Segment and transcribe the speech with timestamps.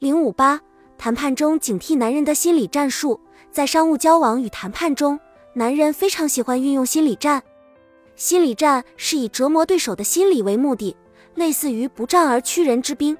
[0.00, 0.58] 零五八，
[0.96, 3.20] 谈判中警惕男人的心理战术。
[3.52, 5.20] 在商务交往与谈判中，
[5.52, 7.42] 男人非常喜欢运用心理战。
[8.16, 10.96] 心理战是以折磨对手的心理为目的，
[11.34, 13.14] 类似于不战而屈人之兵。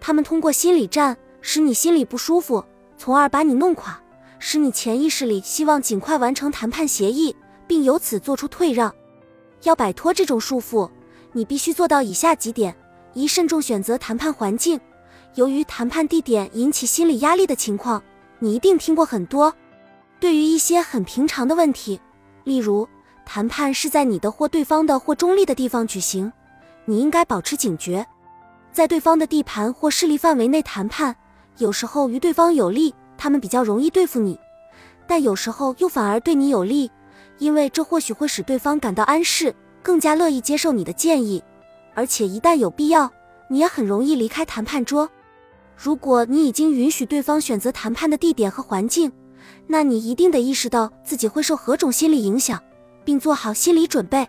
[0.00, 2.64] 他们通过心理战使你心里不舒服，
[2.96, 4.00] 从而把你弄垮，
[4.38, 7.36] 使你潜意识里希望尽快完成谈判协议，
[7.66, 8.90] 并由此做出退让。
[9.64, 10.90] 要摆脱这种束缚，
[11.32, 12.74] 你必须做到以下几点：
[13.12, 14.80] 一、慎重选择谈判环境。
[15.36, 18.02] 由于谈判地点引起心理压力的情况，
[18.38, 19.54] 你一定听过很多。
[20.18, 22.00] 对于一些很平常的问题，
[22.44, 22.88] 例如
[23.26, 26.32] 谈判是在你的或对方的或中立的地方举行，
[26.86, 28.04] 你应该保持警觉。
[28.72, 31.14] 在对方的地盘或势力范围内谈判，
[31.58, 34.38] 有时候于对方有利，他们比较容易对付你；
[35.06, 36.90] 但有时候又反而对你有利，
[37.36, 41.44] 因为这或许会使对方感到安适，更加乐意接受你的建议。
[41.94, 43.10] 而且一旦有必要，
[43.48, 45.06] 你也很容易离开谈判桌。
[45.76, 49.12] 如果你已经允许对方选择谈判的地点和环境，
[49.66, 52.60] 那你一定得意识到自己会受何种心理影响，
[53.04, 54.26] 并做好心理准备。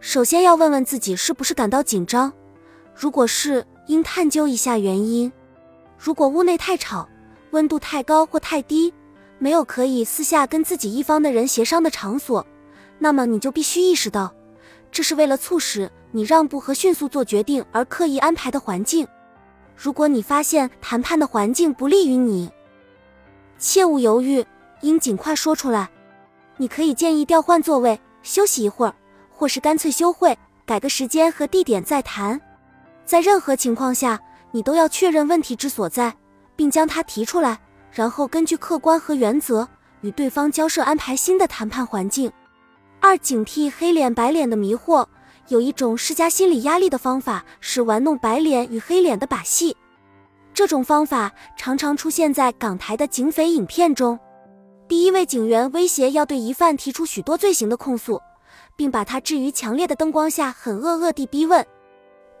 [0.00, 2.32] 首先要问问自己是不是感到紧张，
[2.94, 5.30] 如果是，应探究一下原因。
[5.98, 7.06] 如果屋内太吵、
[7.50, 8.92] 温度太高或太低，
[9.38, 12.46] 没有可以私下跟自己一方的人协商的场所，
[12.98, 14.32] 那么你就必须意识到，
[14.90, 19.06] 这是为了促使你让步和迅速做决定而刻意安排的环境。
[19.82, 22.50] 如果你发现谈判的环境不利于你，
[23.58, 24.44] 切勿犹豫，
[24.82, 25.88] 应尽快说出来。
[26.58, 28.94] 你可以建议调换座位，休息一会儿，
[29.30, 30.36] 或是干脆休会，
[30.66, 32.38] 改个时间和地点再谈。
[33.06, 34.20] 在任何情况下，
[34.50, 36.14] 你都要确认问题之所在，
[36.54, 37.58] 并将它提出来，
[37.90, 39.66] 然后根据客观和原则
[40.02, 42.30] 与对方交涉，安排新的谈判环境。
[43.00, 45.06] 二、警惕黑脸白脸的迷惑。
[45.50, 49.76] 有一种施加心理压力的方法是玩弄白脸与黑脸的把戏，
[50.54, 54.16] 这种方法常常出现在港台的警匪影片中。
[54.86, 58.20] 第一位警员威胁要对疑犯提出许多罪行的控诉，
[58.76, 61.66] 并把他置于强烈的灯光下，很恶恶地逼问。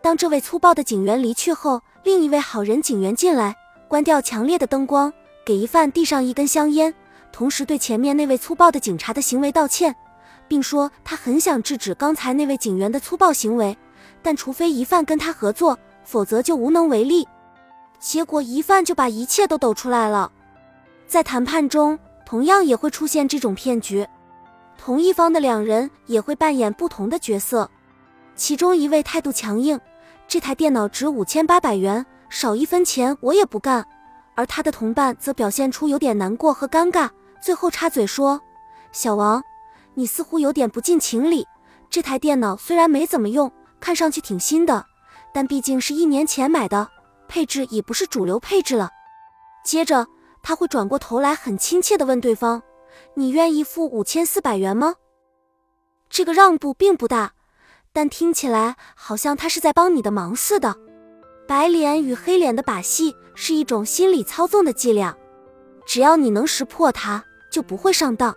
[0.00, 3.56] 当这位粗暴的警员离去后，另一位好人警员进来，
[3.88, 5.12] 关掉强烈的灯光，
[5.44, 6.94] 给疑犯递上一根香烟，
[7.32, 9.96] 同时对前面那位粗暴的警察的行为道歉。
[10.50, 13.78] 并说他很想制止刚才那位警员的粗暴行为，
[14.20, 17.24] 但除非疑犯跟他合作，否则就无能为力。
[18.00, 20.32] 结果疑犯就把一切都抖出来了。
[21.06, 21.96] 在谈判中，
[22.26, 24.04] 同样也会出现这种骗局，
[24.76, 27.70] 同一方的两人也会扮演不同的角色。
[28.34, 29.78] 其中一位态度强硬，
[30.26, 33.84] 这台电脑值五千八百元，少一分钱我也不干；
[34.34, 37.08] 而他的同伴则表现出有点难过和尴尬，
[37.40, 38.40] 最后插嘴说
[38.90, 39.40] ：“小王。”
[39.94, 41.46] 你似乎有点不近情理。
[41.88, 44.86] 这台电脑虽然没怎么用，看上去挺新的，
[45.34, 46.88] 但毕竟是一年前买的，
[47.28, 48.90] 配置已不是主流配置了。
[49.64, 50.06] 接着
[50.42, 52.62] 他会转过头来，很亲切地问对方
[53.14, 54.94] ：“你愿意付五千四百元吗？”
[56.08, 57.32] 这个让步并不大，
[57.92, 60.76] 但听起来好像他是在帮你的忙似的。
[61.46, 65.16] 白脸与黑脸的把戏是一种心理操纵的伎俩，
[65.84, 68.34] 只要你能识破它，就不会上当。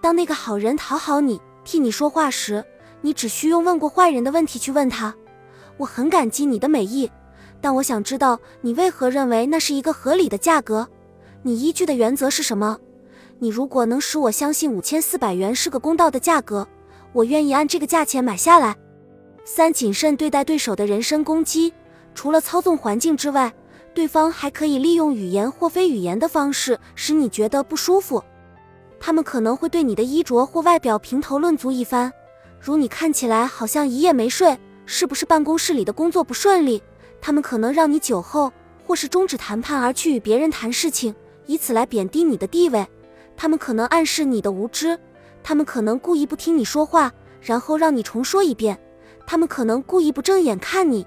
[0.00, 2.64] 当那个好人讨好你、替你说话时，
[3.00, 5.14] 你只需用问过坏人的问题去问他
[5.76, 7.10] ：“我很感激你的美意，
[7.60, 10.88] 但我想知道你为何认为那是一个合理的价格？
[11.42, 12.78] 你依据的原则是什么？
[13.38, 16.66] 你如果能使我相信五千四百元是个公道的价格，
[17.12, 18.76] 我愿意按这个价钱买下来。”
[19.44, 21.72] 三、谨慎对待对手的人身攻击。
[22.14, 23.52] 除了操纵环境之外，
[23.94, 28.22] 对方还可以利用语言或非语言的方式使你觉得不舒服。
[29.00, 32.12] 他们可能会对你的衣着或外表评头论足一番，
[32.60, 36.82] 如你看起来好像一夜没睡，是不是办公室里的工作不顺利？
[37.20, 38.52] 他们可能让你酒后
[38.86, 41.14] 或是终止谈判而去与别人谈事情，
[41.46, 42.86] 以此来贬低你的地位。
[43.36, 44.98] 他们可能暗示你的无知，
[45.42, 48.78] 他们可能故意不听你说话，然后让你重说一遍。
[49.26, 51.06] 他们可能故意不正眼看你。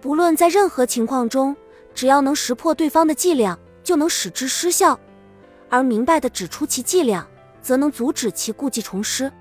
[0.00, 1.56] 不论在任何情况中，
[1.94, 5.00] 只要能识破对方的伎俩，就能使之失效。
[5.68, 7.26] 而明白的指出其伎俩，
[7.60, 9.32] 则能阻止其故伎重施。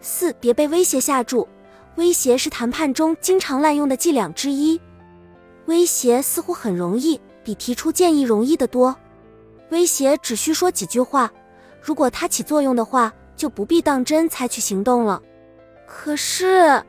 [0.00, 1.46] 四，别被威胁吓住。
[1.96, 4.80] 威胁是谈判中经常滥用的伎俩之一。
[5.66, 8.96] 威胁似乎很容易，比提出建议容易得多。
[9.70, 11.30] 威胁只需说几句话，
[11.80, 15.20] 如果它起作用的话，就不必当真采取行动了。
[15.86, 16.82] 可是，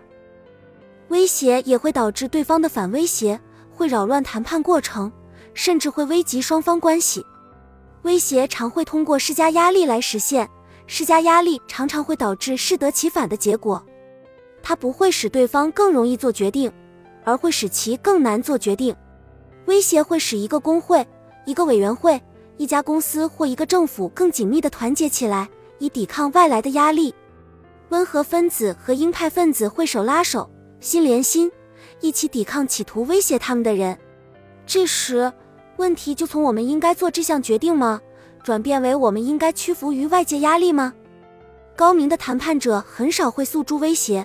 [1.09, 3.39] 威胁也会导致对方的反威胁，
[3.71, 5.11] 会扰乱谈判过程，
[5.53, 7.25] 甚至会危及双方关系。
[8.03, 10.49] 威胁常会通过施加压力来实现，
[10.87, 13.83] 施加压力常常会导致适得其反的结果。
[14.63, 16.71] 它不会使对方更容易做决定，
[17.23, 18.95] 而会使其更难做决定。
[19.65, 21.05] 威胁会使一个工会、
[21.45, 22.21] 一个委员会、
[22.57, 27.13] 一家公司或一个政府更紧密地团结起来，以抵抗外来的压力。
[27.89, 30.49] 温和分子和鹰派分子会手拉手，
[30.79, 31.51] 心连心，
[31.99, 33.97] 一起抵抗企图威胁他们的人。
[34.65, 35.31] 这时，
[35.81, 37.99] 问题就从我们应该做这项决定吗，
[38.43, 40.93] 转变为我们应该屈服于外界压力吗？
[41.75, 44.23] 高明的谈判者很少会诉诸威胁，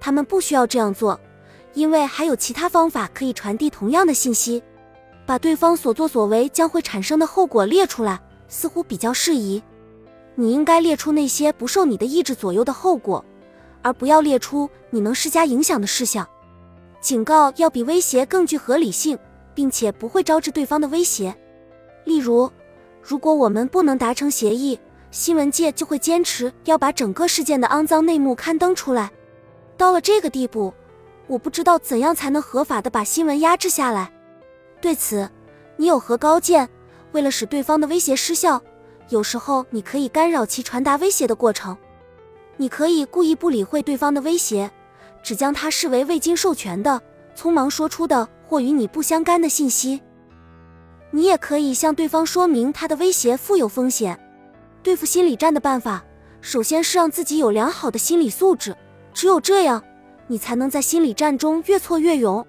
[0.00, 1.18] 他们不需要这样做，
[1.74, 4.60] 因为还有其他方法可以传递同样的信息。
[5.24, 9.62] 把对方所作所为将会产生的后果列出来，似乎比较适宜。
[10.34, 13.24] 你应该列出那些不受你的意志左右的后果，
[13.82, 16.26] 而不要列出你能施加影响的事项。
[17.00, 19.16] 警告要比威胁更具合理性，
[19.56, 21.34] 并且不会招致对方的威胁。
[22.04, 22.48] 例如，
[23.02, 24.78] 如果我们不能达成协议，
[25.10, 29.10] 新闻界就会坚持要把整个事件的肮脏内幕刊登出来。
[29.78, 30.74] 到了这个地步，
[31.26, 34.12] 我不知道怎样才能合法的把新闻压制下来。
[34.80, 35.28] 对此，
[35.76, 36.68] 你有何高见？
[37.12, 38.60] 为了使对方的威胁失效，
[39.08, 41.74] 有时候你可以干扰其传达威胁的过程。
[42.58, 44.70] 你可以故意不理会对方的威胁，
[45.22, 47.00] 只将它视为未经授权的、
[47.34, 50.00] 匆忙说出的或与你不相干的信息。
[51.10, 54.18] 你也可以向对方说明他的威胁富有风险。
[54.82, 56.04] 对付心理战的办法，
[56.40, 58.76] 首先是让自己有良好的心理素质。
[59.12, 59.82] 只有这样，
[60.26, 62.46] 你才能在心理战中越挫越勇。